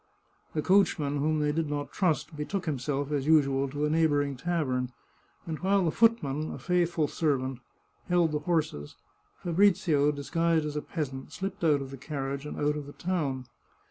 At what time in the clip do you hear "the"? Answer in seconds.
0.55-0.63, 5.85-5.91, 8.31-8.39, 11.91-11.97, 12.87-12.93